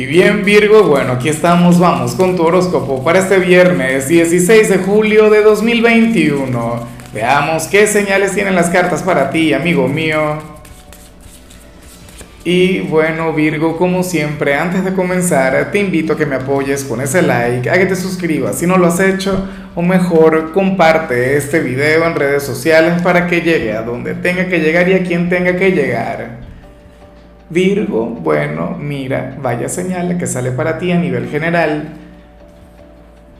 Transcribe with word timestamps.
Y 0.00 0.06
bien 0.06 0.46
Virgo, 0.46 0.84
bueno, 0.84 1.12
aquí 1.12 1.28
estamos, 1.28 1.78
vamos 1.78 2.14
con 2.14 2.34
tu 2.34 2.42
horóscopo 2.42 3.04
para 3.04 3.18
este 3.18 3.36
viernes 3.36 4.08
16 4.08 4.70
de 4.70 4.78
julio 4.78 5.28
de 5.28 5.42
2021. 5.42 6.86
Veamos 7.12 7.64
qué 7.66 7.86
señales 7.86 8.32
tienen 8.32 8.54
las 8.54 8.70
cartas 8.70 9.02
para 9.02 9.28
ti, 9.28 9.52
amigo 9.52 9.88
mío. 9.88 10.38
Y 12.44 12.80
bueno 12.80 13.34
Virgo, 13.34 13.76
como 13.76 14.02
siempre, 14.02 14.54
antes 14.54 14.86
de 14.86 14.94
comenzar, 14.94 15.70
te 15.70 15.80
invito 15.80 16.14
a 16.14 16.16
que 16.16 16.24
me 16.24 16.36
apoyes 16.36 16.82
con 16.84 17.02
ese 17.02 17.20
like, 17.20 17.68
a 17.68 17.74
que 17.74 17.84
te 17.84 17.94
suscribas 17.94 18.56
si 18.58 18.66
no 18.66 18.78
lo 18.78 18.86
has 18.86 19.00
hecho, 19.00 19.50
o 19.74 19.82
mejor, 19.82 20.52
comparte 20.52 21.36
este 21.36 21.60
video 21.60 22.06
en 22.06 22.14
redes 22.14 22.42
sociales 22.42 23.02
para 23.02 23.26
que 23.26 23.42
llegue 23.42 23.74
a 23.74 23.82
donde 23.82 24.14
tenga 24.14 24.48
que 24.48 24.60
llegar 24.60 24.88
y 24.88 24.94
a 24.94 25.02
quien 25.02 25.28
tenga 25.28 25.56
que 25.56 25.72
llegar. 25.72 26.49
Virgo, 27.50 28.06
bueno, 28.06 28.76
mira, 28.78 29.36
vaya 29.42 29.68
señal 29.68 30.16
que 30.18 30.28
sale 30.28 30.52
para 30.52 30.78
ti 30.78 30.92
a 30.92 30.98
nivel 30.98 31.28
general. 31.28 31.88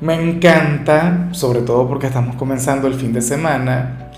Me 0.01 0.15
encanta, 0.15 1.29
sobre 1.31 1.61
todo 1.61 1.89
porque 1.89 2.09
estamos 2.09 2.35
comenzando 2.35 2.89
el 2.89 2.95
fin 2.95 3.13
de 3.13 3.23
semana 3.23 4.11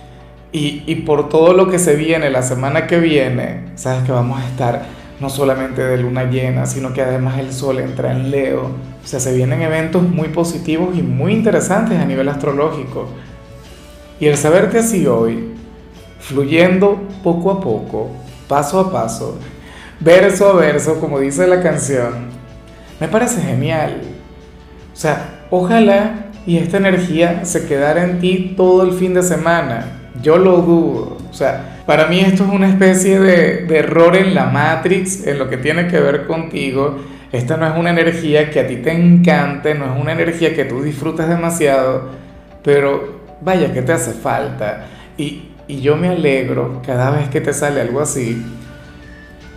y, 0.51 0.83
y, 0.87 0.95
por 0.97 1.29
todo 1.29 1.53
lo 1.53 1.71
que 1.71 1.79
se 1.79 1.95
viene 1.95 2.31
la 2.31 2.43
semana 2.43 2.87
que 2.87 3.01
viene, 3.01 3.65
sabes 3.75 4.05
que 4.05 4.13
vamos 4.13 4.41
a 4.41 4.49
estar 4.49 4.83
no 5.21 5.29
solamente 5.29 5.83
de 5.83 5.99
luna 5.99 6.25
llena, 6.25 6.67
sino 6.67 6.93
que 6.93 7.03
además 7.03 7.39
el 7.39 7.53
sol 7.53 7.79
entra 7.79 8.13
en 8.13 8.31
Leo. 8.31 8.71
O 9.05 9.07
sea, 9.07 9.21
se 9.21 9.35
vienen 9.35 9.61
eventos 9.61 10.03
muy 10.03 10.29
positivos 10.29 10.97
y 10.97 11.03
muy 11.03 11.33
interesantes 11.33 11.99
a 11.99 12.05
nivel 12.05 12.29
astrológico. 12.29 13.09
Y 14.19 14.27
el 14.27 14.37
saberte 14.37 14.79
así 14.79 15.07
hoy, 15.07 15.53
fluyendo 16.19 16.99
poco 17.23 17.51
a 17.51 17.61
poco, 17.61 18.11
paso 18.49 18.81
a 18.81 18.91
paso, 18.91 19.39
verso 20.03 20.49
a 20.49 20.53
verso, 20.55 21.01
como 21.01 21.21
dice 21.21 21.47
la 21.47 21.63
canción, 21.63 22.27
me 23.01 23.09
parece 23.09 23.41
genial. 23.41 24.01
O 24.93 24.97
sea, 24.97 25.47
ojalá 25.51 26.27
y 26.47 26.59
esta 26.59 26.77
energía 26.77 27.45
se 27.45 27.67
quedara 27.67 28.05
en 28.05 28.19
ti 28.19 28.55
todo 28.57 28.83
el 28.83 28.93
fin 28.93 29.15
de 29.15 29.23
semana. 29.23 29.87
Yo 30.21 30.39
lo 30.39 30.59
dudo. 30.59 31.19
O 31.31 31.35
sea, 31.35 31.83
para 31.87 32.07
mí 32.07 32.21
esto 32.21 32.45
es 32.45 32.51
una 32.51 32.69
especie 32.69 33.19
de, 33.21 33.67
error 33.77 34.17
en 34.17 34.35
la 34.35 34.47
Matrix, 34.47 35.27
en 35.27 35.39
lo 35.39 35.49
que 35.49 35.57
tiene 35.57 35.87
que 35.89 36.01
ver 36.01 36.27
contigo. 36.27 36.99
Esta 37.31 37.57
no 37.57 37.67
es 37.67 37.77
una 37.77 37.91
energía 37.91 38.51
que 38.51 38.61
a 38.61 38.67
ti 38.67 38.77
te 38.77 38.93
encante, 38.93 39.75
no 39.75 39.87
es 39.87 40.01
una 40.01 40.13
energía 40.13 40.55
que 40.55 40.65
tú 40.65 40.83
disfrutas 40.83 41.29
demasiado, 41.29 42.11
pero 42.63 43.23
vaya 43.41 43.73
que 43.73 43.83
te 43.83 43.93
hace 43.93 44.13
falta. 44.13 44.87
Y, 45.17 45.49
y 45.67 45.81
yo 45.81 45.97
me 45.97 46.09
alegro 46.09 46.83
cada 46.85 47.11
vez 47.11 47.29
que 47.31 47.41
te 47.41 47.55
sale 47.55 47.81
algo 47.81 48.01
así, 48.01 48.45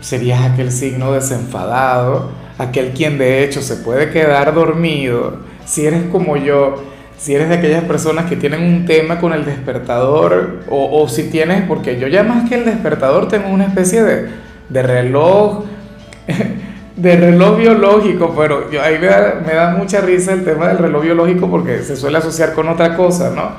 serías 0.06 0.44
aquel 0.44 0.72
signo 0.72 1.14
desenfadado, 1.14 2.30
aquel 2.60 2.92
quien 2.92 3.18
de 3.18 3.44
hecho 3.44 3.64
se 3.64 3.78
puede 3.78 4.12
quedar 4.12 4.54
dormido, 4.54 5.38
si 5.66 5.88
eres 5.88 6.04
como 6.12 6.38
yo, 6.38 6.76
si 7.18 7.34
eres 7.34 7.50
de 7.50 7.56
aquellas 7.56 7.84
personas 7.86 8.26
que 8.30 8.36
tienen 8.36 8.62
un 8.62 8.86
tema 8.86 9.20
con 9.20 9.34
el 9.34 9.46
despertador, 9.46 10.60
o, 10.70 11.02
o 11.02 11.10
si 11.10 11.24
tienes, 11.32 11.64
porque 11.64 12.00
yo 12.00 12.08
ya 12.08 12.22
más 12.22 12.48
que 12.48 12.54
el 12.54 12.66
despertador 12.66 13.28
tengo 13.30 13.50
una 13.50 13.66
especie 13.66 14.04
de, 14.04 14.30
de 14.70 14.84
reloj, 14.84 15.64
de 16.96 17.16
reloj 17.16 17.58
biológico, 17.58 18.32
pero 18.38 18.70
yo, 18.70 18.84
ahí 18.84 19.00
me 19.00 19.08
da, 19.08 19.42
me 19.44 19.56
da 19.56 19.72
mucha 19.72 20.02
risa 20.02 20.34
el 20.34 20.46
tema 20.46 20.68
del 20.68 20.78
reloj 20.78 21.02
biológico 21.02 21.50
porque 21.50 21.80
se 21.80 21.96
suele 21.96 22.20
asociar 22.20 22.54
con 22.54 22.70
otra 22.70 22.96
cosa, 22.96 23.32
¿no? 23.32 23.54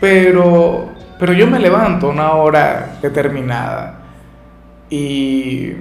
Pero, 0.00 0.88
pero 1.18 1.34
yo 1.34 1.46
me 1.46 1.58
levanto 1.58 2.08
una 2.08 2.32
hora 2.32 2.96
determinada 3.02 3.95
y 4.90 5.72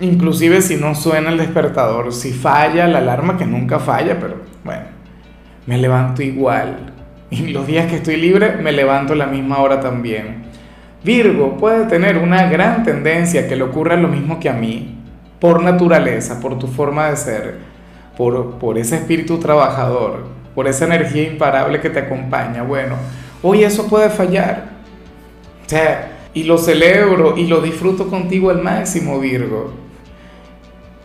inclusive 0.00 0.62
si 0.62 0.76
no 0.76 0.94
suena 0.94 1.30
el 1.30 1.38
despertador, 1.38 2.12
si 2.12 2.32
falla 2.32 2.86
la 2.88 2.98
alarma, 2.98 3.36
que 3.36 3.46
nunca 3.46 3.78
falla, 3.78 4.18
pero 4.18 4.36
bueno, 4.64 4.84
me 5.66 5.78
levanto 5.78 6.22
igual. 6.22 6.92
Y 7.30 7.48
los 7.48 7.66
días 7.66 7.86
que 7.86 7.96
estoy 7.96 8.16
libre 8.16 8.56
me 8.56 8.72
levanto 8.72 9.12
a 9.12 9.16
la 9.16 9.26
misma 9.26 9.58
hora 9.58 9.80
también. 9.80 10.44
Virgo 11.02 11.56
puede 11.56 11.86
tener 11.86 12.18
una 12.18 12.48
gran 12.48 12.84
tendencia 12.84 13.48
que 13.48 13.56
le 13.56 13.62
ocurra 13.62 13.96
lo 13.96 14.08
mismo 14.08 14.40
que 14.40 14.48
a 14.48 14.54
mí, 14.54 14.96
por 15.38 15.62
naturaleza, 15.62 16.40
por 16.40 16.58
tu 16.58 16.66
forma 16.66 17.10
de 17.10 17.16
ser, 17.16 17.54
por, 18.16 18.58
por 18.58 18.78
ese 18.78 18.96
espíritu 18.96 19.38
trabajador, 19.38 20.26
por 20.54 20.66
esa 20.66 20.86
energía 20.86 21.24
imparable 21.24 21.80
que 21.80 21.90
te 21.90 21.98
acompaña. 21.98 22.62
Bueno, 22.62 22.96
hoy 23.42 23.64
eso 23.64 23.86
puede 23.88 24.08
fallar. 24.08 24.68
O 25.66 25.68
sea, 25.68 26.13
y 26.34 26.42
lo 26.42 26.58
celebro 26.58 27.36
y 27.36 27.46
lo 27.46 27.60
disfruto 27.60 28.08
contigo 28.08 28.50
al 28.50 28.60
máximo, 28.60 29.20
Virgo. 29.20 29.72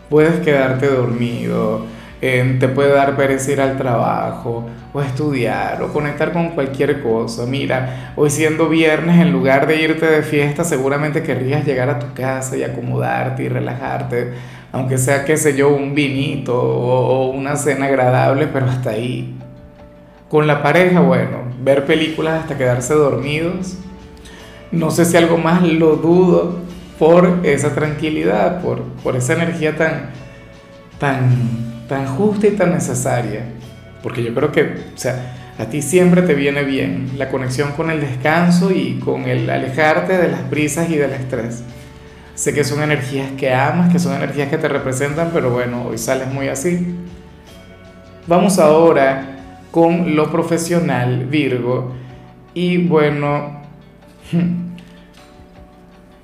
Puedes 0.08 0.40
quedarte 0.40 0.88
dormido, 0.88 1.86
eh, 2.20 2.56
te 2.58 2.66
puede 2.66 2.92
dar 2.92 3.16
pereza 3.16 3.52
ir 3.52 3.60
al 3.60 3.78
trabajo, 3.78 4.68
o 4.92 5.00
estudiar, 5.00 5.80
o 5.82 5.92
conectar 5.92 6.32
con 6.32 6.50
cualquier 6.50 7.00
cosa. 7.00 7.46
Mira, 7.46 8.12
hoy 8.16 8.28
siendo 8.28 8.68
viernes, 8.68 9.20
en 9.20 9.30
lugar 9.30 9.68
de 9.68 9.80
irte 9.80 10.04
de 10.04 10.22
fiesta, 10.22 10.64
seguramente 10.64 11.22
querrías 11.22 11.64
llegar 11.64 11.88
a 11.88 12.00
tu 12.00 12.12
casa 12.12 12.56
y 12.56 12.64
acomodarte 12.64 13.44
y 13.44 13.48
relajarte, 13.48 14.32
aunque 14.72 14.98
sea, 14.98 15.24
qué 15.24 15.36
sé 15.36 15.56
yo, 15.56 15.68
un 15.68 15.94
vinito 15.94 16.60
o, 16.60 17.28
o 17.28 17.30
una 17.30 17.54
cena 17.54 17.86
agradable, 17.86 18.48
pero 18.48 18.66
hasta 18.66 18.90
ahí. 18.90 19.36
Con 20.28 20.48
la 20.48 20.62
pareja, 20.62 21.00
bueno, 21.00 21.38
ver 21.62 21.86
películas 21.86 22.42
hasta 22.42 22.58
quedarse 22.58 22.94
dormidos 22.94 23.78
no 24.72 24.90
sé 24.90 25.04
si 25.04 25.16
algo 25.16 25.36
más 25.36 25.62
lo 25.62 25.96
dudo 25.96 26.58
por 26.98 27.40
esa 27.44 27.74
tranquilidad, 27.74 28.60
por, 28.62 28.82
por 29.02 29.16
esa 29.16 29.32
energía 29.32 29.76
tan, 29.76 30.10
tan, 30.98 31.86
tan 31.88 32.06
justa 32.06 32.46
y 32.46 32.50
tan 32.50 32.72
necesaria. 32.72 33.44
Porque 34.02 34.22
yo 34.22 34.34
creo 34.34 34.52
que, 34.52 34.62
o 34.94 34.98
sea, 34.98 35.54
a 35.58 35.66
ti 35.66 35.82
siempre 35.82 36.22
te 36.22 36.34
viene 36.34 36.62
bien 36.62 37.12
la 37.18 37.28
conexión 37.28 37.72
con 37.72 37.90
el 37.90 38.00
descanso 38.00 38.70
y 38.70 38.98
con 38.98 39.24
el 39.24 39.48
alejarte 39.50 40.16
de 40.16 40.28
las 40.28 40.40
prisas 40.42 40.88
y 40.90 40.96
del 40.96 41.12
estrés. 41.12 41.62
Sé 42.34 42.54
que 42.54 42.64
son 42.64 42.82
energías 42.82 43.32
que 43.32 43.52
amas, 43.52 43.92
que 43.92 43.98
son 43.98 44.14
energías 44.14 44.48
que 44.48 44.56
te 44.56 44.68
representan, 44.68 45.30
pero 45.32 45.50
bueno, 45.50 45.84
hoy 45.88 45.98
sales 45.98 46.28
muy 46.28 46.48
así. 46.48 46.96
Vamos 48.26 48.58
ahora 48.58 49.38
con 49.70 50.16
lo 50.16 50.30
profesional, 50.30 51.26
Virgo. 51.26 51.92
Y 52.54 52.78
bueno, 52.86 53.59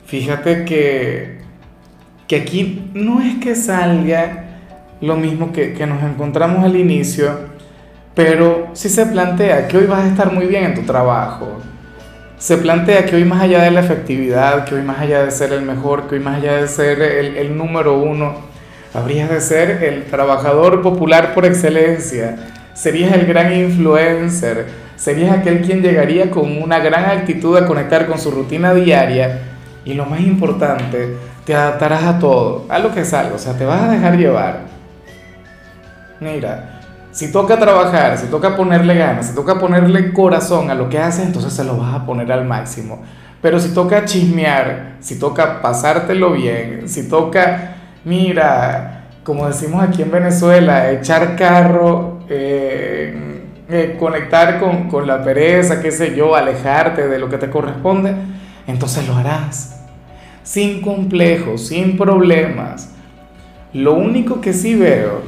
Fíjate 0.06 0.64
que, 0.64 1.38
que 2.28 2.36
aquí 2.36 2.90
no 2.94 3.20
es 3.20 3.36
que 3.36 3.54
salga 3.54 4.44
lo 5.00 5.16
mismo 5.16 5.52
que, 5.52 5.72
que 5.72 5.86
nos 5.86 6.02
encontramos 6.02 6.64
al 6.64 6.76
inicio, 6.76 7.56
pero 8.14 8.68
sí 8.72 8.88
se 8.88 9.06
plantea 9.06 9.68
que 9.68 9.78
hoy 9.78 9.86
vas 9.86 10.04
a 10.04 10.08
estar 10.08 10.32
muy 10.32 10.46
bien 10.46 10.64
en 10.64 10.74
tu 10.74 10.82
trabajo. 10.82 11.58
Se 12.38 12.56
plantea 12.56 13.04
que 13.06 13.16
hoy 13.16 13.24
más 13.24 13.42
allá 13.42 13.62
de 13.62 13.70
la 13.70 13.80
efectividad, 13.80 14.64
que 14.64 14.74
hoy 14.74 14.82
más 14.82 15.00
allá 15.00 15.24
de 15.24 15.30
ser 15.30 15.52
el 15.52 15.62
mejor, 15.62 16.08
que 16.08 16.16
hoy 16.16 16.20
más 16.20 16.36
allá 16.36 16.56
de 16.60 16.68
ser 16.68 17.00
el, 17.00 17.36
el 17.36 17.56
número 17.56 17.98
uno, 17.98 18.34
habrías 18.94 19.28
de 19.28 19.40
ser 19.40 19.82
el 19.82 20.04
trabajador 20.04 20.82
popular 20.82 21.34
por 21.34 21.44
excelencia, 21.44 22.36
serías 22.74 23.12
el 23.12 23.26
gran 23.26 23.54
influencer, 23.54 24.66
serías 24.96 25.38
aquel 25.38 25.62
quien 25.62 25.82
llegaría 25.82 26.30
con 26.30 26.60
una 26.60 26.78
gran 26.78 27.04
actitud 27.04 27.56
a 27.56 27.66
conectar 27.66 28.06
con 28.06 28.18
su 28.18 28.30
rutina 28.30 28.74
diaria 28.74 29.40
y 29.84 29.94
lo 29.94 30.04
más 30.04 30.20
importante, 30.20 31.16
te 31.44 31.54
adaptarás 31.54 32.02
a 32.04 32.18
todo, 32.18 32.64
a 32.68 32.78
lo 32.80 32.92
que 32.92 33.04
salga, 33.04 33.36
o 33.36 33.38
sea, 33.38 33.56
te 33.56 33.64
vas 33.64 33.82
a 33.82 33.92
dejar 33.92 34.16
llevar. 34.18 34.62
Mira, 36.18 36.80
si 37.12 37.30
toca 37.30 37.58
trabajar, 37.58 38.18
si 38.18 38.26
toca 38.26 38.56
ponerle 38.56 38.96
ganas, 38.96 39.28
si 39.28 39.34
toca 39.34 39.58
ponerle 39.58 40.12
corazón 40.12 40.70
a 40.70 40.74
lo 40.74 40.88
que 40.88 40.98
haces, 40.98 41.24
entonces 41.24 41.52
se 41.52 41.62
lo 41.62 41.76
vas 41.76 41.94
a 41.94 42.04
poner 42.04 42.32
al 42.32 42.44
máximo. 42.44 43.02
Pero 43.40 43.60
si 43.60 43.72
toca 43.72 44.04
chismear, 44.04 44.96
si 44.98 45.18
toca 45.18 45.62
pasártelo 45.62 46.32
bien, 46.32 46.88
si 46.88 47.08
toca, 47.08 47.76
mira, 48.04 49.04
como 49.22 49.46
decimos 49.46 49.84
aquí 49.84 50.02
en 50.02 50.10
Venezuela, 50.10 50.90
echar 50.90 51.36
carro, 51.36 52.20
eh, 52.28 53.25
eh, 53.68 53.96
conectar 53.98 54.58
con, 54.60 54.88
con 54.88 55.06
la 55.06 55.22
pereza, 55.22 55.80
qué 55.80 55.90
sé 55.90 56.14
yo, 56.14 56.34
alejarte 56.34 57.08
de 57.08 57.18
lo 57.18 57.28
que 57.28 57.38
te 57.38 57.50
corresponde, 57.50 58.14
entonces 58.66 59.06
lo 59.06 59.16
harás 59.16 59.76
sin 60.46 60.80
complejos, 60.80 61.66
sin 61.66 61.98
problemas. 61.98 62.90
Lo 63.72 63.94
único 63.94 64.40
que 64.40 64.52
sí 64.52 64.76
veo 64.76 65.22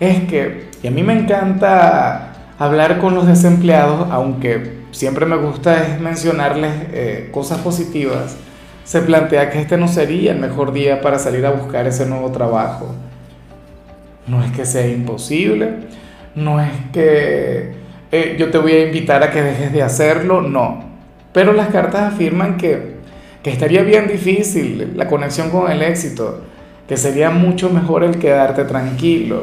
es 0.00 0.24
que, 0.24 0.70
y 0.82 0.88
a 0.88 0.90
mí 0.90 1.02
me 1.02 1.12
encanta 1.12 2.32
hablar 2.58 2.98
con 2.98 3.14
los 3.14 3.26
desempleados, 3.26 4.08
aunque 4.10 4.84
siempre 4.90 5.26
me 5.26 5.36
gusta 5.36 5.82
es 5.82 6.00
mencionarles 6.00 6.72
eh, 6.92 7.28
cosas 7.30 7.58
positivas, 7.58 8.36
se 8.84 9.02
plantea 9.02 9.50
que 9.50 9.60
este 9.60 9.76
no 9.76 9.86
sería 9.86 10.32
el 10.32 10.38
mejor 10.38 10.72
día 10.72 11.02
para 11.02 11.18
salir 11.18 11.44
a 11.44 11.50
buscar 11.50 11.86
ese 11.86 12.06
nuevo 12.06 12.30
trabajo. 12.32 12.94
No 14.26 14.42
es 14.42 14.50
que 14.52 14.64
sea 14.64 14.86
imposible, 14.88 15.74
no 16.34 16.60
es 16.60 16.70
que 16.92 17.72
eh, 18.12 18.36
yo 18.38 18.50
te 18.50 18.58
voy 18.58 18.72
a 18.72 18.86
invitar 18.86 19.22
a 19.22 19.30
que 19.30 19.42
dejes 19.42 19.72
de 19.72 19.82
hacerlo, 19.82 20.42
no. 20.42 20.84
Pero 21.32 21.52
las 21.52 21.68
cartas 21.68 22.12
afirman 22.12 22.56
que 22.56 22.94
que 23.44 23.50
estaría 23.50 23.82
bien 23.82 24.08
difícil 24.08 24.94
la 24.96 25.06
conexión 25.06 25.50
con 25.50 25.70
el 25.70 25.82
éxito, 25.82 26.40
que 26.88 26.96
sería 26.96 27.28
mucho 27.28 27.68
mejor 27.68 28.02
el 28.02 28.18
quedarte 28.18 28.64
tranquilo. 28.64 29.42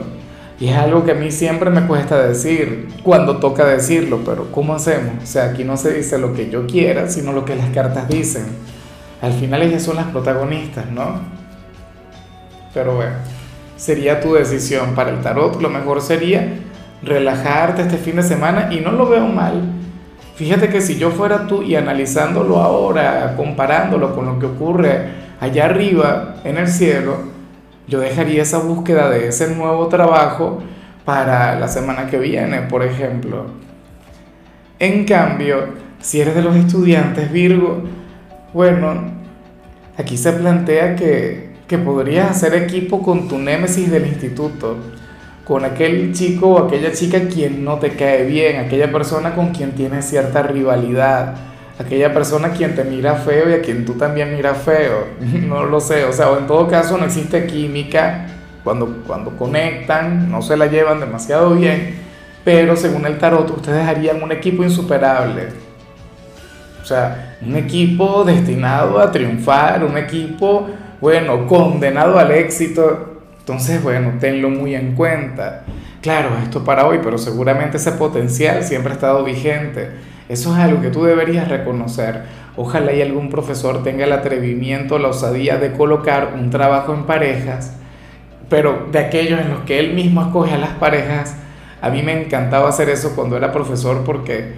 Y 0.60 0.70
es 0.70 0.76
algo 0.76 1.06
que 1.06 1.12
a 1.12 1.16
mí 1.16 1.30
siempre 1.30 1.70
me 1.70 1.86
cuesta 1.86 2.20
decir, 2.20 2.88
cuando 3.04 3.38
toca 3.38 3.64
decirlo, 3.64 4.22
pero 4.26 4.52
¿cómo 4.52 4.74
hacemos? 4.74 5.24
O 5.24 5.28
sea, 5.28 5.46
aquí 5.46 5.64
no 5.64 5.78
se 5.78 5.94
dice 5.94 6.18
lo 6.18 6.34
que 6.34 6.50
yo 6.50 6.66
quiera, 6.66 7.10
sino 7.10 7.32
lo 7.32 7.46
que 7.46 7.56
las 7.56 7.70
cartas 7.70 8.08
dicen. 8.08 8.46
Al 9.22 9.34
final 9.34 9.62
ellas 9.62 9.84
son 9.84 9.98
las 9.98 10.08
protagonistas, 10.08 10.90
¿no? 10.90 11.22
Pero 12.74 12.96
bueno, 12.96 13.14
sería 13.78 14.20
tu 14.20 14.34
decisión 14.34 14.96
para 14.96 15.12
el 15.12 15.22
tarot. 15.22 15.62
Lo 15.62 15.70
mejor 15.70 16.02
sería 16.02 16.56
relajarte 17.04 17.84
este 17.84 17.98
fin 17.98 18.18
de 18.18 18.24
semana 18.24 18.70
y 18.72 18.80
no 18.80 18.92
lo 18.92 19.08
veo 19.08 19.28
mal. 19.28 19.62
Fíjate 20.36 20.70
que 20.70 20.82
si 20.82 20.98
yo 20.98 21.12
fuera 21.12 21.46
tú 21.48 21.62
y 21.62 21.76
analizándolo 21.76 22.58
ahora, 22.58 23.36
comparándolo 23.36 24.16
con 24.16 24.26
lo 24.26 24.40
que 24.40 24.48
ocurre 24.48 25.06
allá 25.40 25.66
arriba 25.66 26.36
en 26.44 26.58
el 26.58 26.68
cielo, 26.68 27.18
yo 27.88 28.00
dejaría 28.00 28.42
esa 28.42 28.60
búsqueda 28.60 29.10
de 29.10 29.28
ese 29.28 29.54
nuevo 29.54 29.88
trabajo 29.88 30.64
para 31.06 31.60
la 31.60 31.68
semana 31.68 32.08
que 32.08 32.18
viene, 32.18 32.62
por 32.62 32.84
ejemplo. 32.84 33.48
En 34.80 35.06
cambio, 35.06 35.66
si 36.00 36.22
eres 36.22 36.36
de 36.36 36.42
los 36.42 36.56
estudiantes 36.56 37.32
Virgo, 37.32 37.84
bueno, 38.54 39.12
aquí 39.98 40.18
se 40.18 40.32
plantea 40.34 40.96
que, 40.96 41.52
que 41.68 41.78
podrías 41.78 42.32
hacer 42.32 42.56
equipo 42.56 43.02
con 43.04 43.28
tu 43.28 43.38
némesis 43.38 43.92
del 43.92 44.08
instituto, 44.08 44.78
con 45.52 45.66
aquel 45.66 46.14
chico 46.14 46.48
o 46.52 46.66
aquella 46.66 46.94
chica 46.94 47.28
quien 47.28 47.66
no 47.66 47.78
te 47.78 47.98
cae 47.98 48.24
bien, 48.24 48.62
aquella 48.62 48.90
persona 48.90 49.36
con 49.36 49.50
quien 49.50 49.74
tienes 49.74 50.06
cierta 50.06 50.44
rivalidad 50.44 51.36
aquella 51.78 52.14
persona 52.14 52.52
quien 52.52 52.74
te 52.74 52.86
mira 52.86 53.16
feo 53.16 53.50
y 53.50 53.54
a 53.56 53.62
quien 53.62 53.84
tú 53.84 53.96
también 53.96 54.34
miras 54.34 54.60
feo. 54.60 55.08
No 55.50 55.66
lo 55.66 55.82
sé, 55.82 56.06
o 56.06 56.14
sea, 56.14 56.30
o 56.30 56.40
en 56.40 56.48
todo 56.48 56.70
caso 56.70 56.98
no 56.98 57.04
existe 57.04 57.46
química 57.48 58.28
cuando, 58.64 59.04
cuando 59.06 59.32
conectan, 59.32 60.32
no 60.32 60.42
se 60.42 60.56
la 60.56 60.68
llevan 60.68 61.02
demasiado 61.02 61.54
bien, 61.56 61.96
pero 62.46 62.78
según 62.78 63.06
el 63.06 63.18
tarot 63.18 63.50
ustedes 63.50 63.86
harían 63.86 64.24
un 64.24 64.32
equipo 64.32 64.64
insuperable. 64.64 65.50
O 66.82 66.86
sea, 66.86 67.36
un 67.46 67.58
equipo 67.58 68.24
destinado 68.24 69.00
a 69.00 69.12
triunfar, 69.12 69.84
un 69.84 69.98
equipo, 69.98 70.70
bueno, 71.02 71.46
condenado 71.46 72.18
al 72.18 72.32
éxito. 72.32 73.11
Entonces, 73.52 73.84
bueno, 73.84 74.14
tenlo 74.20 74.50
muy 74.50 74.76
en 74.76 74.96
cuenta. 74.96 75.64
Claro, 76.02 76.30
esto 76.42 76.64
para 76.64 76.88
hoy, 76.88 77.00
pero 77.04 77.18
seguramente 77.18 77.78
ese 77.78 77.92
potencial 77.92 78.64
siempre 78.64 78.92
ha 78.92 78.96
estado 78.96 79.24
vigente 79.24 79.90
eso 80.32 80.54
es 80.54 80.60
algo 80.62 80.82
que 80.82 80.92
tú 80.92 81.04
deberías 81.04 81.50
reconocer. 81.50 82.22
Ojalá 82.56 82.94
y 82.94 83.02
algún 83.02 83.30
profesor 83.30 83.84
tenga 83.84 84.06
el 84.06 84.14
atrevimiento, 84.14 84.98
la 84.98 85.10
osadía 85.10 85.58
de 85.58 85.74
colocar 85.74 86.36
un 86.36 86.50
trabajo 86.50 86.94
en 86.94 87.04
parejas, 87.04 87.74
pero 88.50 88.88
de 88.94 89.00
aquellos 89.00 89.42
en 89.42 89.50
los 89.50 89.60
que 89.64 89.78
él 89.78 89.94
mismo 89.94 90.22
escoge 90.22 90.54
a 90.54 90.58
las 90.58 90.70
parejas. 90.70 91.36
A 91.82 91.90
mí 91.90 92.02
me 92.02 92.14
encantaba 92.14 92.70
hacer 92.70 92.88
eso 92.88 93.14
cuando 93.14 93.36
era 93.36 93.52
profesor 93.52 94.06
porque 94.06 94.54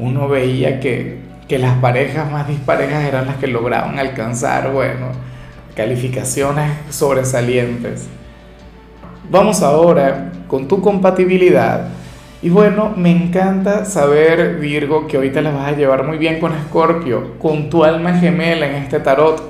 uno 0.00 0.26
veía 0.26 0.80
que, 0.80 1.20
que 1.46 1.60
las 1.60 1.76
parejas 1.76 2.28
más 2.28 2.48
disparejas 2.48 3.04
eran 3.04 3.26
las 3.26 3.36
que 3.36 3.46
lograban 3.46 4.00
alcanzar, 4.00 4.72
bueno, 4.72 5.12
calificaciones 5.76 6.68
sobresalientes. 6.90 8.08
Vamos 9.32 9.62
ahora 9.62 10.30
con 10.46 10.68
tu 10.68 10.82
compatibilidad 10.82 11.86
y 12.42 12.50
bueno, 12.50 12.92
me 12.94 13.10
encanta 13.10 13.86
saber, 13.86 14.58
Virgo, 14.58 15.06
que 15.06 15.16
ahorita 15.16 15.40
las 15.40 15.54
vas 15.54 15.68
a 15.68 15.72
llevar 15.74 16.06
muy 16.06 16.18
bien 16.18 16.38
con 16.38 16.52
Escorpio, 16.52 17.38
con 17.38 17.70
tu 17.70 17.82
alma 17.82 18.18
gemela 18.18 18.66
en 18.66 18.74
este 18.74 19.00
tarot. 19.00 19.42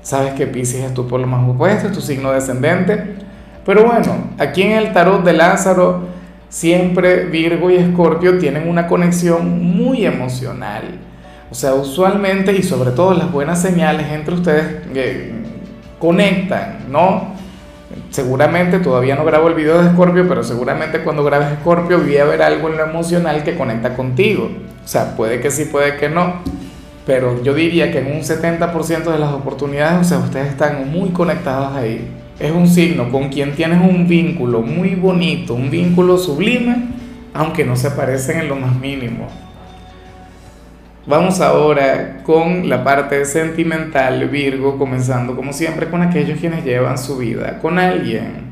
Sabes 0.00 0.34
que 0.34 0.46
Pisces 0.46 0.84
es 0.84 0.94
tu 0.94 1.08
polo 1.08 1.26
más 1.26 1.42
opuesto, 1.48 1.88
es 1.88 1.92
tu 1.92 2.00
signo 2.00 2.30
descendente. 2.30 3.16
Pero 3.64 3.82
bueno, 3.82 4.28
aquí 4.38 4.62
en 4.62 4.78
el 4.78 4.92
tarot 4.92 5.24
de 5.24 5.32
Lázaro, 5.32 6.02
siempre 6.48 7.24
Virgo 7.24 7.68
y 7.68 7.74
Escorpio 7.74 8.38
tienen 8.38 8.68
una 8.68 8.86
conexión 8.86 9.60
muy 9.76 10.06
emocional. 10.06 11.00
O 11.50 11.54
sea, 11.56 11.74
usualmente 11.74 12.52
y 12.52 12.62
sobre 12.62 12.92
todo 12.92 13.12
las 13.12 13.32
buenas 13.32 13.60
señales 13.60 14.06
entre 14.12 14.34
ustedes 14.36 14.86
eh, 14.94 15.32
conectan, 15.98 16.84
¿no? 16.88 17.34
Seguramente 18.10 18.78
todavía 18.78 19.16
no 19.16 19.24
grabo 19.24 19.48
el 19.48 19.54
video 19.54 19.82
de 19.82 19.90
Scorpio, 19.90 20.26
pero 20.28 20.42
seguramente 20.42 21.00
cuando 21.00 21.24
grabes 21.24 21.48
Scorpio 21.60 22.00
voy 22.00 22.16
a 22.18 22.24
ver 22.24 22.42
algo 22.42 22.68
en 22.68 22.76
lo 22.76 22.84
emocional 22.84 23.44
que 23.44 23.56
conecta 23.56 23.94
contigo. 23.94 24.50
O 24.84 24.88
sea, 24.88 25.16
puede 25.16 25.40
que 25.40 25.50
sí, 25.50 25.66
puede 25.66 25.96
que 25.96 26.08
no. 26.08 26.40
Pero 27.06 27.42
yo 27.42 27.54
diría 27.54 27.92
que 27.92 28.00
en 28.00 28.06
un 28.06 28.22
70% 28.22 29.04
de 29.04 29.18
las 29.18 29.32
oportunidades, 29.32 30.06
o 30.06 30.08
sea, 30.08 30.18
ustedes 30.18 30.48
están 30.48 30.90
muy 30.90 31.10
conectados 31.10 31.76
ahí. 31.76 32.08
Es 32.38 32.50
un 32.50 32.68
signo 32.68 33.10
con 33.10 33.28
quien 33.28 33.54
tienes 33.54 33.80
un 33.80 34.08
vínculo 34.08 34.60
muy 34.60 34.96
bonito, 34.96 35.54
un 35.54 35.70
vínculo 35.70 36.18
sublime, 36.18 36.88
aunque 37.32 37.64
no 37.64 37.76
se 37.76 37.90
parecen 37.92 38.40
en 38.40 38.48
lo 38.48 38.56
más 38.56 38.74
mínimo. 38.76 39.28
Vamos 41.08 41.40
ahora 41.40 42.18
con 42.24 42.68
la 42.68 42.82
parte 42.82 43.24
sentimental, 43.26 44.28
Virgo, 44.28 44.76
comenzando 44.76 45.36
como 45.36 45.52
siempre 45.52 45.88
con 45.88 46.02
aquellos 46.02 46.40
quienes 46.40 46.64
llevan 46.64 46.98
su 46.98 47.16
vida 47.16 47.60
con 47.60 47.78
alguien. 47.78 48.46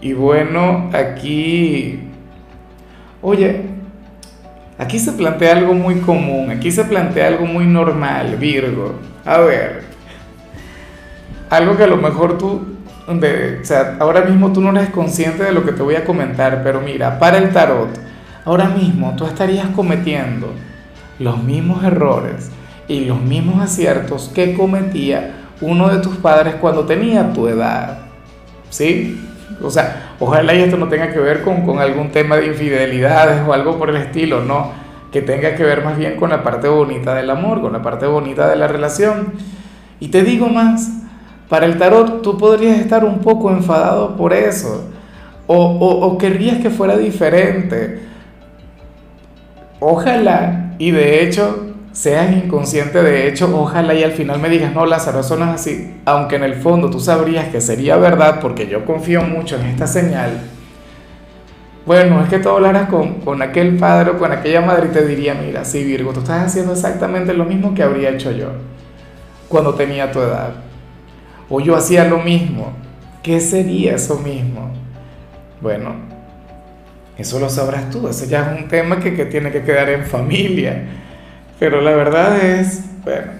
Y 0.00 0.14
bueno, 0.14 0.90
aquí, 0.92 2.00
oye, 3.20 3.60
aquí 4.78 4.98
se 4.98 5.12
plantea 5.12 5.58
algo 5.58 5.74
muy 5.74 6.00
común, 6.00 6.50
aquí 6.50 6.72
se 6.72 6.86
plantea 6.86 7.28
algo 7.28 7.46
muy 7.46 7.66
normal, 7.66 8.34
Virgo. 8.34 8.96
A 9.24 9.38
ver, 9.38 9.84
algo 11.50 11.76
que 11.76 11.84
a 11.84 11.86
lo 11.86 11.98
mejor 11.98 12.36
tú, 12.36 12.66
o 13.06 13.64
sea, 13.64 13.96
ahora 14.00 14.22
mismo 14.22 14.52
tú 14.52 14.60
no 14.60 14.76
eres 14.76 14.90
consciente 14.90 15.44
de 15.44 15.52
lo 15.52 15.64
que 15.64 15.70
te 15.70 15.82
voy 15.82 15.94
a 15.94 16.04
comentar, 16.04 16.64
pero 16.64 16.80
mira, 16.80 17.20
para 17.20 17.38
el 17.38 17.50
tarot, 17.50 17.90
ahora 18.44 18.68
mismo 18.68 19.14
tú 19.16 19.24
estarías 19.24 19.68
cometiendo 19.68 20.48
los 21.18 21.42
mismos 21.42 21.84
errores 21.84 22.50
y 22.88 23.04
los 23.04 23.20
mismos 23.20 23.62
aciertos 23.62 24.30
que 24.34 24.54
cometía 24.54 25.42
uno 25.60 25.88
de 25.88 25.98
tus 25.98 26.16
padres 26.16 26.56
cuando 26.56 26.84
tenía 26.84 27.32
tu 27.32 27.48
edad. 27.48 27.98
¿Sí? 28.70 29.20
O 29.62 29.70
sea, 29.70 30.14
ojalá 30.18 30.54
y 30.54 30.62
esto 30.62 30.76
no 30.76 30.88
tenga 30.88 31.12
que 31.12 31.20
ver 31.20 31.42
con, 31.42 31.78
algún 31.78 32.10
tema 32.10 32.36
de 32.36 32.46
infidelidades 32.46 33.42
o 33.46 33.52
algo 33.52 33.78
por 33.78 33.90
el 33.90 33.96
estilo, 33.96 34.42
no, 34.42 34.72
que 35.12 35.22
tenga 35.22 35.54
que 35.54 35.62
ver 35.62 35.84
más 35.84 35.96
bien 35.96 36.16
con 36.16 36.30
la 36.30 36.42
parte 36.42 36.68
bonita 36.68 37.14
del 37.14 37.30
amor, 37.30 37.60
con 37.60 37.72
la 37.72 37.82
parte 37.82 38.06
bonita 38.06 38.48
de 38.48 38.56
la 38.56 38.66
relación. 38.66 39.34
Y 40.00 40.08
te 40.08 40.22
digo 40.22 40.48
más, 40.48 40.90
para 41.48 41.66
el 41.66 41.78
tarot 41.78 42.22
tú 42.22 42.36
podrías 42.36 42.78
estar 42.80 43.04
un 43.04 43.20
poco 43.20 43.50
enfadado 43.50 44.16
por 44.16 44.32
eso, 44.32 44.90
o, 45.46 45.56
o 45.56 46.18
querrías 46.18 46.58
que 46.60 46.70
fuera 46.70 46.96
diferente 46.96 48.11
ojalá, 49.82 50.74
y 50.78 50.90
de 50.90 51.22
hecho 51.22 51.74
seas 51.92 52.32
inconsciente, 52.32 53.02
de 53.02 53.28
hecho, 53.28 53.54
ojalá 53.54 53.94
y 53.94 54.02
al 54.02 54.12
final 54.12 54.40
me 54.40 54.48
digas, 54.48 54.72
no, 54.72 54.86
Lázaro, 54.86 55.20
eso 55.20 55.34
es 55.34 55.42
así, 55.42 55.94
aunque 56.06 56.36
en 56.36 56.44
el 56.44 56.54
fondo 56.54 56.88
tú 56.88 57.00
sabrías 57.00 57.48
que 57.48 57.60
sería 57.60 57.96
verdad 57.96 58.40
porque 58.40 58.66
yo 58.66 58.84
confío 58.84 59.22
mucho 59.22 59.56
en 59.56 59.66
esta 59.66 59.86
señal. 59.86 60.40
Bueno, 61.84 62.22
es 62.22 62.28
que 62.28 62.38
tú 62.38 62.48
hablaras 62.48 62.88
con, 62.88 63.14
con 63.20 63.42
aquel 63.42 63.76
padre 63.76 64.12
o 64.12 64.18
con 64.18 64.30
aquella 64.30 64.60
madre 64.60 64.86
y 64.86 64.92
te 64.92 65.04
diría, 65.04 65.34
mira, 65.34 65.64
sí, 65.64 65.82
Virgo, 65.82 66.12
tú 66.12 66.20
estás 66.20 66.46
haciendo 66.46 66.72
exactamente 66.72 67.34
lo 67.34 67.44
mismo 67.44 67.74
que 67.74 67.82
habría 67.82 68.10
hecho 68.10 68.30
yo 68.30 68.52
cuando 69.48 69.74
tenía 69.74 70.10
tu 70.10 70.20
edad. 70.20 70.52
O 71.50 71.60
yo 71.60 71.76
hacía 71.76 72.04
lo 72.04 72.18
mismo. 72.18 72.72
¿Qué 73.22 73.40
sería 73.40 73.96
eso 73.96 74.18
mismo? 74.18 74.70
Bueno, 75.60 76.11
eso 77.22 77.38
lo 77.38 77.48
sabrás 77.48 77.88
tú, 77.88 78.08
ese 78.08 78.26
ya 78.26 78.52
es 78.52 78.62
un 78.62 78.68
tema 78.68 78.98
que, 78.98 79.12
tiene 79.26 79.50
que 79.52 79.62
quedar 79.62 79.88
en 79.90 80.04
familia. 80.04 80.82
Pero 81.58 81.80
la 81.80 81.92
verdad 81.92 82.44
es, 82.44 82.82
bueno, 83.04 83.32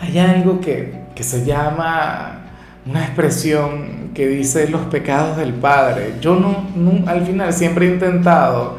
hay 0.00 0.18
algo 0.18 0.60
que, 0.60 1.00
se 1.20 1.44
llama 1.44 2.40
una 2.84 3.04
expresión 3.04 4.10
que 4.12 4.26
dice 4.26 4.68
los 4.68 4.80
pecados 4.86 5.36
del 5.36 5.54
Padre. 5.54 6.14
Yo 6.20 6.34
no, 6.34 7.08
al 7.08 7.24
final 7.24 7.52
siempre 7.52 7.86
he 7.86 7.92
intentado 7.92 8.78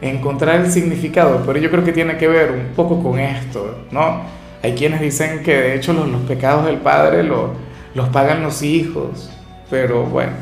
encontrar 0.00 0.60
el 0.60 0.70
significado, 0.70 1.42
pero 1.44 1.58
yo 1.58 1.68
creo 1.68 1.82
que 1.82 1.92
tiene 1.92 2.16
que 2.16 2.28
ver 2.28 2.52
un 2.52 2.76
poco 2.76 3.02
con 3.02 3.18
esto, 3.18 3.86
¿no? 3.90 4.22
Hay 4.62 4.74
quienes 4.74 5.00
dicen 5.00 5.42
que 5.42 5.56
de 5.56 5.74
hecho 5.74 5.92
los, 5.92 6.08
los 6.08 6.22
pecados 6.22 6.66
del 6.66 6.76
Padre 6.76 7.24
los 7.24 8.08
pagan 8.12 8.44
los 8.44 8.62
hijos, 8.62 9.32
pero 9.68 10.04
bueno, 10.04 10.34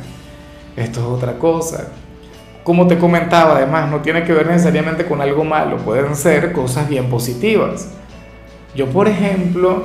esto 0.77 1.00
es 1.00 1.07
otra 1.07 1.38
cosa. 1.38 1.88
Como 2.69 2.87
te 2.87 2.99
comentaba, 2.99 3.57
además, 3.57 3.91
no 3.91 4.03
tiene 4.03 4.25
que 4.25 4.35
ver 4.35 4.47
necesariamente 4.47 5.07
con 5.07 5.23
algo 5.23 5.43
malo, 5.43 5.79
pueden 5.79 6.15
ser 6.15 6.53
cosas 6.53 6.87
bien 6.87 7.09
positivas. 7.09 7.89
Yo, 8.75 8.89
por 8.89 9.09
ejemplo, 9.09 9.85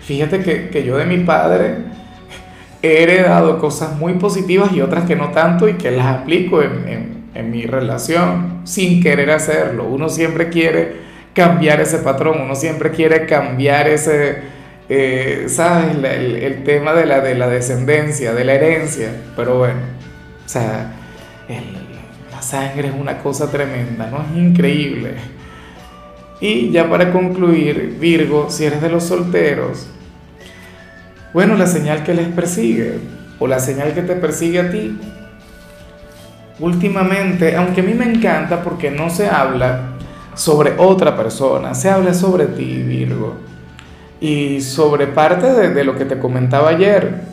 fíjate 0.00 0.40
que, 0.70 0.82
yo 0.82 0.96
de 0.96 1.04
mi 1.04 1.18
padre 1.18 1.74
he 2.80 3.02
heredado 3.02 3.58
cosas 3.58 3.94
muy 3.98 4.14
positivas 4.14 4.72
y 4.72 4.80
otras 4.80 5.04
que 5.04 5.14
no 5.14 5.28
tanto 5.28 5.68
y 5.68 5.74
que 5.74 5.90
las 5.90 6.06
aplico 6.06 6.62
en, 6.62 7.26
en 7.34 7.50
mi 7.50 7.66
relación 7.66 8.62
sin 8.64 9.02
querer 9.02 9.30
hacerlo. 9.30 9.84
Uno 9.84 10.08
siempre 10.08 10.48
quiere 10.48 11.02
cambiar 11.34 11.82
ese 11.82 11.98
patrón, 11.98 12.40
uno 12.40 12.54
siempre 12.54 12.92
quiere 12.92 13.26
cambiar 13.26 13.88
ese, 13.88 14.38
eh, 14.88 15.44
¿sabes? 15.48 15.96
el, 16.02 16.64
tema 16.64 16.94
de 16.94 17.04
la, 17.04 17.20
de 17.20 17.34
la 17.34 17.48
descendencia, 17.48 18.32
de 18.32 18.44
la 18.46 18.54
herencia, 18.54 19.10
pero 19.36 19.58
bueno, 19.58 19.80
o 20.46 20.48
sea, 20.48 21.01
la 22.30 22.42
sangre 22.42 22.88
es 22.88 22.94
una 22.94 23.18
cosa 23.18 23.50
tremenda, 23.50 24.08
¿no? 24.10 24.18
Es 24.22 24.36
increíble. 24.36 25.14
Y 26.40 26.70
ya 26.70 26.88
para 26.88 27.12
concluir, 27.12 27.96
Virgo, 28.00 28.48
si 28.50 28.64
eres 28.64 28.82
de 28.82 28.88
los 28.88 29.04
solteros, 29.04 29.86
bueno, 31.32 31.56
la 31.56 31.66
señal 31.66 32.02
que 32.02 32.14
les 32.14 32.28
persigue 32.28 32.98
o 33.38 33.46
la 33.46 33.60
señal 33.60 33.94
que 33.94 34.02
te 34.02 34.14
persigue 34.14 34.60
a 34.60 34.70
ti, 34.70 34.98
últimamente, 36.58 37.56
aunque 37.56 37.80
a 37.80 37.84
mí 37.84 37.94
me 37.94 38.04
encanta 38.04 38.62
porque 38.62 38.90
no 38.90 39.10
se 39.10 39.28
habla 39.28 39.92
sobre 40.34 40.74
otra 40.78 41.16
persona, 41.16 41.74
se 41.74 41.90
habla 41.90 42.14
sobre 42.14 42.46
ti, 42.46 42.82
Virgo, 42.82 43.36
y 44.20 44.60
sobre 44.60 45.08
parte 45.08 45.52
de, 45.52 45.84
lo 45.84 45.96
que 45.96 46.04
te 46.04 46.18
comentaba 46.18 46.70
ayer. 46.70 47.31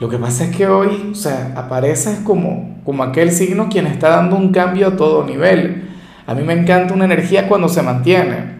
Lo 0.00 0.08
que 0.08 0.18
pasa 0.18 0.44
es 0.44 0.56
que 0.56 0.66
hoy, 0.66 1.10
o 1.12 1.14
sea, 1.14 1.52
apareces 1.56 2.20
como, 2.20 2.80
como 2.84 3.02
aquel 3.02 3.32
signo 3.32 3.68
quien 3.68 3.86
está 3.86 4.10
dando 4.10 4.36
un 4.36 4.52
cambio 4.52 4.88
a 4.88 4.96
todo 4.96 5.24
nivel. 5.24 5.88
A 6.26 6.34
mí 6.34 6.42
me 6.42 6.52
encanta 6.52 6.94
una 6.94 7.04
energía 7.04 7.48
cuando 7.48 7.68
se 7.68 7.82
mantiene. 7.82 8.58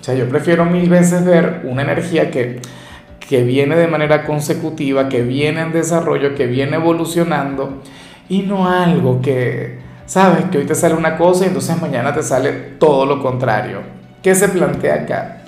O 0.00 0.04
sea, 0.04 0.14
yo 0.14 0.28
prefiero 0.28 0.64
mil 0.64 0.88
veces 0.88 1.24
ver 1.24 1.62
una 1.64 1.82
energía 1.82 2.30
que 2.30 2.60
que 3.32 3.44
viene 3.44 3.76
de 3.76 3.88
manera 3.88 4.26
consecutiva, 4.26 5.08
que 5.08 5.22
viene 5.22 5.62
en 5.62 5.72
desarrollo, 5.72 6.34
que 6.34 6.46
viene 6.46 6.76
evolucionando 6.76 7.80
y 8.28 8.42
no 8.42 8.68
algo 8.68 9.22
que, 9.22 9.78
sabes, 10.04 10.44
que 10.50 10.58
hoy 10.58 10.64
te 10.66 10.74
sale 10.74 10.94
una 10.94 11.16
cosa 11.16 11.44
y 11.44 11.48
entonces 11.48 11.80
mañana 11.80 12.12
te 12.12 12.22
sale 12.22 12.52
todo 12.78 13.06
lo 13.06 13.22
contrario. 13.22 13.80
¿Qué 14.22 14.34
se 14.34 14.50
plantea 14.50 14.96
acá? 14.96 15.44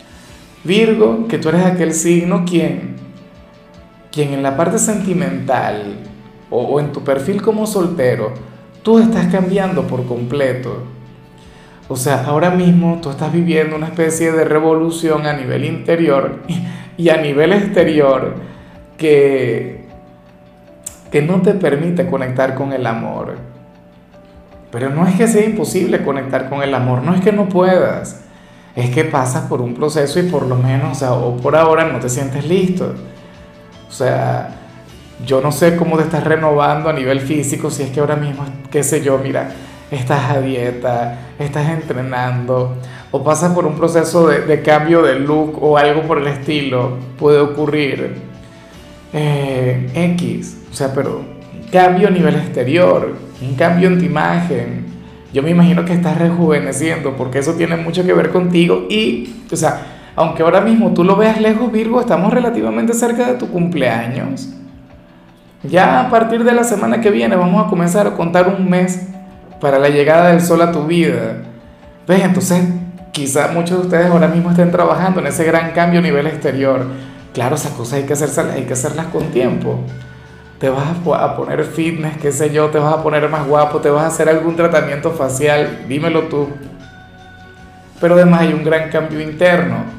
Virgo, 0.64 1.28
que 1.28 1.36
tú 1.36 1.50
eres 1.50 1.62
aquel 1.64 1.92
signo 1.92 2.46
quien, 2.46 2.96
quien 4.14 4.32
en 4.32 4.44
la 4.44 4.56
parte 4.56 4.78
sentimental 4.78 5.96
o, 6.48 6.60
o 6.62 6.80
en 6.80 6.92
tu 6.92 7.02
perfil 7.02 7.42
como 7.42 7.66
soltero, 7.66 8.32
tú 8.84 9.00
estás 9.00 9.26
cambiando 9.26 9.88
por 9.88 10.06
completo. 10.06 10.84
O 11.88 11.96
sea, 11.96 12.24
ahora 12.24 12.50
mismo 12.50 13.00
tú 13.02 13.10
estás 13.10 13.32
viviendo 13.32 13.74
una 13.74 13.86
especie 13.86 14.30
de 14.30 14.44
revolución 14.44 15.26
a 15.26 15.34
nivel 15.34 15.64
interior 15.64 16.38
y 16.96 17.08
a 17.08 17.16
nivel 17.16 17.52
exterior 17.52 18.36
que, 18.96 19.84
que 21.10 21.22
no 21.22 21.42
te 21.42 21.54
permite 21.54 22.06
conectar 22.06 22.54
con 22.54 22.72
el 22.72 22.86
amor. 22.86 23.34
Pero 24.70 24.90
no 24.90 25.06
es 25.06 25.14
que 25.14 25.28
sea 25.28 25.44
imposible 25.44 26.04
conectar 26.04 26.48
con 26.48 26.62
el 26.62 26.74
amor, 26.74 27.02
no 27.02 27.14
es 27.14 27.20
que 27.20 27.32
no 27.32 27.48
puedas, 27.48 28.24
es 28.74 28.90
que 28.90 29.04
pasas 29.04 29.44
por 29.44 29.60
un 29.60 29.74
proceso 29.74 30.18
y 30.18 30.24
por 30.24 30.46
lo 30.46 30.56
menos, 30.56 31.02
o, 31.02 31.36
por 31.36 31.54
ahora 31.54 31.84
no 31.84 32.00
te 32.00 32.08
sientes 32.08 32.46
listo. 32.46 32.94
Sea, 33.94 34.48
yo 35.24 35.40
no 35.40 35.52
sé 35.52 35.76
cómo 35.76 35.96
te 35.96 36.02
estás 36.02 36.24
renovando 36.24 36.88
a 36.88 36.92
nivel 36.92 37.20
físico, 37.20 37.70
si 37.70 37.84
es 37.84 37.90
que 37.90 38.00
ahora 38.00 38.16
mismo, 38.16 38.44
qué 38.68 38.82
sé 38.82 39.04
yo, 39.04 39.18
mira, 39.18 39.52
estás 39.88 40.32
a 40.32 40.40
dieta, 40.40 41.16
estás 41.38 41.68
entrenando, 41.68 42.76
o 43.12 43.22
pasas 43.22 43.52
por 43.52 43.64
un 43.66 43.76
proceso 43.76 44.26
de, 44.26 44.62
cambio 44.62 45.00
de 45.02 45.20
look 45.20 45.62
o 45.62 45.78
algo 45.78 46.02
por 46.02 46.18
el 46.18 46.26
estilo, 46.26 46.98
puede 47.16 47.38
ocurrir. 47.38 48.16
Eh, 49.12 49.88
X, 49.94 50.64
o 50.72 50.74
sea, 50.74 50.92
pero 50.92 51.22
cambio 51.70 52.08
a 52.08 52.10
nivel 52.10 52.34
exterior, 52.34 53.14
un 53.42 53.54
cambio 53.54 53.86
en 53.86 54.00
tu 54.00 54.04
imagen. 54.06 54.86
Yo 55.32 55.40
me 55.40 55.50
imagino 55.50 55.84
que 55.84 55.92
estás 55.92 56.18
rejuveneciendo 56.18 57.14
porque 57.16 57.38
eso 57.38 57.52
tiene 57.52 57.76
mucho 57.76 58.04
que 58.04 58.12
ver 58.12 58.30
contigo 58.30 58.86
y, 58.90 59.44
o 59.52 59.54
sea, 59.54 59.93
aunque 60.16 60.42
ahora 60.42 60.60
mismo 60.60 60.92
tú 60.92 61.04
lo 61.04 61.16
veas 61.16 61.40
lejos, 61.40 61.70
Virgo, 61.72 62.00
estamos 62.00 62.32
relativamente 62.32 62.92
cerca 62.92 63.26
de 63.26 63.34
tu 63.34 63.48
cumpleaños. 63.48 64.48
Ya 65.62 66.00
a 66.00 66.10
partir 66.10 66.44
de 66.44 66.52
la 66.52 66.62
semana 66.62 67.00
que 67.00 67.10
viene 67.10 67.36
vamos 67.36 67.64
a 67.64 67.68
comenzar 67.68 68.06
a 68.06 68.14
contar 68.14 68.48
un 68.48 68.68
mes 68.68 69.08
para 69.60 69.78
la 69.78 69.88
llegada 69.88 70.28
del 70.28 70.42
sol 70.42 70.60
a 70.60 70.70
tu 70.70 70.84
vida. 70.84 71.38
¿Ves? 72.06 72.22
Entonces 72.22 72.62
quizá 73.12 73.48
muchos 73.48 73.78
de 73.78 73.84
ustedes 73.84 74.10
ahora 74.10 74.28
mismo 74.28 74.50
estén 74.50 74.70
trabajando 74.70 75.20
en 75.20 75.28
ese 75.28 75.44
gran 75.44 75.70
cambio 75.70 76.00
a 76.00 76.02
nivel 76.02 76.26
exterior. 76.26 76.86
Claro, 77.32 77.54
esas 77.54 77.72
cosas 77.72 77.94
hay 77.94 78.02
que, 78.04 78.12
hacerlas, 78.12 78.54
hay 78.54 78.64
que 78.64 78.74
hacerlas 78.74 79.06
con 79.06 79.28
tiempo. 79.28 79.80
Te 80.58 80.68
vas 80.68 80.84
a 80.88 81.36
poner 81.36 81.64
fitness, 81.64 82.18
qué 82.18 82.30
sé 82.30 82.50
yo, 82.50 82.68
te 82.70 82.78
vas 82.78 82.94
a 82.94 83.02
poner 83.02 83.28
más 83.28 83.46
guapo, 83.46 83.78
te 83.78 83.88
vas 83.90 84.04
a 84.04 84.06
hacer 84.08 84.28
algún 84.28 84.56
tratamiento 84.56 85.10
facial, 85.12 85.84
dímelo 85.88 86.24
tú. 86.24 86.48
Pero 88.00 88.14
además 88.14 88.42
hay 88.42 88.52
un 88.52 88.64
gran 88.64 88.90
cambio 88.90 89.20
interno. 89.20 89.93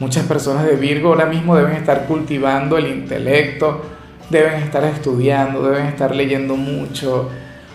Muchas 0.00 0.26
personas 0.26 0.64
de 0.64 0.76
Virgo 0.76 1.08
ahora 1.08 1.26
mismo 1.26 1.56
deben 1.56 1.72
estar 1.72 2.06
cultivando 2.06 2.78
el 2.78 2.86
intelecto, 2.86 3.82
deben 4.30 4.62
estar 4.62 4.84
estudiando, 4.84 5.62
deben 5.62 5.86
estar 5.86 6.14
leyendo 6.14 6.54
mucho, 6.54 7.28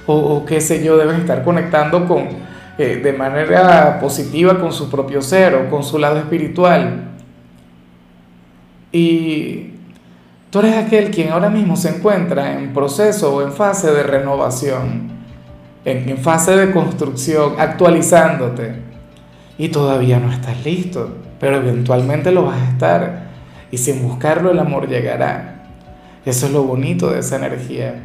o, 0.06 0.46
qué 0.46 0.62
sé 0.62 0.84
yo, 0.84 0.98
deben 0.98 1.18
estar 1.18 1.44
conectando 1.44 2.08
con, 2.08 2.28
eh, 2.78 3.02
de 3.04 3.14
manera 3.14 4.00
positiva 4.00 4.58
con 4.60 4.72
su 4.72 4.90
propio 4.90 5.22
ser 5.22 5.56
o 5.56 5.70
con 5.70 5.84
su 5.84 5.98
lado 5.98 6.18
espiritual. 6.18 7.10
Y 8.92 9.72
tú 10.50 10.60
eres 10.60 10.78
aquel 10.78 11.12
quien 11.12 11.32
ahora 11.32 11.50
mismo 11.50 11.76
se 11.76 11.90
encuentra 11.90 12.54
en 12.54 12.74
proceso 12.74 13.36
o 13.36 13.42
en 13.42 13.52
fase 13.52 13.92
de 13.92 14.04
renovación, 14.04 15.10
en, 15.84 16.10
en 16.10 16.18
fase 16.18 16.56
de 16.56 16.72
construcción, 16.72 17.56
actualizándote. 17.58 18.76
Y 19.58 19.70
todavía 19.70 20.20
no 20.20 20.32
estás 20.32 20.64
listo, 20.66 21.12
pero 21.44 21.58
eventualmente 21.58 22.32
lo 22.32 22.46
vas 22.46 22.58
a 22.58 22.70
estar. 22.70 23.24
Y 23.70 23.78
sin 23.78 24.02
buscarlo 24.02 24.50
el 24.50 24.60
amor 24.60 24.88
llegará. 24.88 25.66
Eso 26.26 26.46
es 26.46 26.54
lo 26.54 26.64
bonito 26.64 27.12
de 27.12 27.20
esa 27.20 27.36
energía 27.36 27.96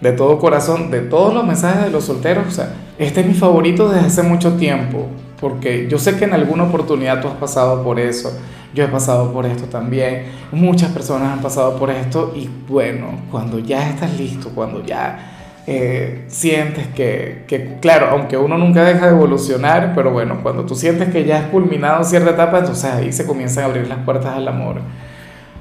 de 0.00 0.12
todo 0.12 0.38
corazón, 0.38 0.90
de 0.90 1.00
todos 1.00 1.34
los 1.34 1.44
mensajes 1.44 1.84
de 1.84 1.90
los 1.90 2.04
solteros, 2.04 2.46
o 2.46 2.50
sea, 2.50 2.72
este 2.98 3.20
es 3.20 3.26
mi 3.26 3.34
favorito 3.34 3.90
desde 3.90 4.06
hace 4.06 4.22
mucho 4.22 4.54
tiempo, 4.54 5.06
porque 5.38 5.86
yo 5.90 5.98
sé 5.98 6.16
que 6.16 6.24
en 6.24 6.32
alguna 6.32 6.64
oportunidad 6.64 7.20
tú 7.20 7.28
has 7.28 7.34
pasado 7.34 7.82
por 7.82 8.00
eso, 8.00 8.32
yo 8.72 8.84
he 8.84 8.88
pasado 8.88 9.32
por 9.32 9.44
esto 9.44 9.64
también, 9.64 10.26
muchas 10.50 10.92
personas 10.92 11.32
han 11.32 11.40
pasado 11.40 11.76
por 11.76 11.90
esto 11.90 12.32
y 12.34 12.48
bueno, 12.68 13.08
cuando 13.30 13.58
ya 13.58 13.90
estás 13.90 14.16
listo, 14.16 14.50
cuando 14.54 14.86
ya 14.86 15.37
eh, 15.70 16.24
sientes 16.28 16.86
que, 16.86 17.44
que, 17.46 17.76
claro, 17.78 18.08
aunque 18.12 18.38
uno 18.38 18.56
nunca 18.56 18.82
deja 18.84 19.04
de 19.04 19.12
evolucionar, 19.12 19.92
pero 19.94 20.10
bueno, 20.10 20.38
cuando 20.42 20.64
tú 20.64 20.74
sientes 20.74 21.10
que 21.10 21.26
ya 21.26 21.40
has 21.40 21.44
culminado 21.48 22.02
cierta 22.04 22.30
etapa, 22.30 22.60
entonces 22.60 22.86
ahí 22.86 23.12
se 23.12 23.26
comienzan 23.26 23.64
a 23.64 23.66
abrir 23.66 23.86
las 23.86 23.98
puertas 23.98 24.34
al 24.34 24.48
amor. 24.48 24.80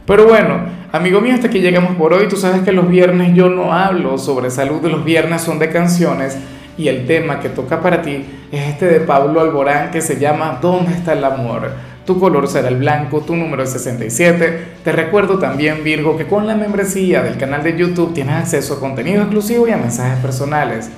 Pero 0.05 0.25
bueno, 0.25 0.61
amigo 0.93 1.19
mío, 1.19 1.33
hasta 1.33 1.47
aquí 1.47 1.59
llegamos 1.59 1.97
por 1.97 2.13
hoy. 2.13 2.29
Tú 2.29 2.37
sabes 2.37 2.61
que 2.61 2.71
los 2.71 2.87
viernes 2.87 3.35
yo 3.35 3.49
no 3.49 3.73
hablo 3.73 4.17
sobre 4.17 4.49
salud, 4.49 4.81
los 4.83 5.03
viernes 5.03 5.41
son 5.41 5.59
de 5.59 5.69
canciones 5.69 6.37
y 6.77 6.87
el 6.87 7.05
tema 7.05 7.41
que 7.41 7.49
toca 7.49 7.81
para 7.81 8.01
ti 8.01 8.25
es 8.49 8.69
este 8.69 8.85
de 8.85 9.01
Pablo 9.01 9.41
Alborán 9.41 9.91
que 9.91 9.99
se 9.99 10.17
llama 10.17 10.59
¿Dónde 10.61 10.93
está 10.93 11.11
el 11.11 11.25
amor? 11.25 11.71
Tu 12.07 12.17
color 12.17 12.47
será 12.47 12.69
el 12.69 12.77
blanco, 12.77 13.19
tu 13.19 13.35
número 13.35 13.63
es 13.63 13.69
67. 13.71 14.77
Te 14.81 14.91
recuerdo 14.93 15.39
también, 15.39 15.83
Virgo, 15.83 16.15
que 16.15 16.25
con 16.25 16.47
la 16.47 16.55
membresía 16.55 17.21
del 17.21 17.37
canal 17.37 17.63
de 17.63 17.77
YouTube 17.77 18.13
tienes 18.13 18.35
acceso 18.35 18.75
a 18.75 18.79
contenido 18.79 19.23
exclusivo 19.23 19.67
y 19.67 19.71
a 19.71 19.77
mensajes 19.77 20.17
personales. 20.19 20.89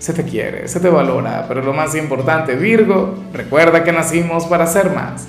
Se 0.00 0.12
te 0.12 0.24
quiere, 0.24 0.66
se 0.66 0.80
te 0.80 0.88
valora, 0.88 1.44
pero 1.46 1.62
lo 1.62 1.72
más 1.72 1.94
importante, 1.94 2.56
Virgo, 2.56 3.14
recuerda 3.32 3.84
que 3.84 3.92
nacimos 3.92 4.46
para 4.46 4.66
ser 4.66 4.90
más. 4.90 5.28